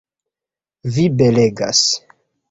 [0.95, 1.83] Vi belegas!